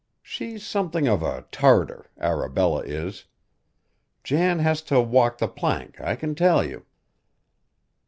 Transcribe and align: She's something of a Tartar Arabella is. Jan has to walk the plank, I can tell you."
She's 0.23 0.65
something 0.65 1.07
of 1.07 1.21
a 1.21 1.45
Tartar 1.51 2.07
Arabella 2.19 2.79
is. 2.79 3.25
Jan 4.23 4.57
has 4.57 4.81
to 4.81 4.99
walk 4.99 5.37
the 5.37 5.47
plank, 5.47 6.01
I 6.01 6.15
can 6.15 6.33
tell 6.33 6.63
you." 6.63 6.87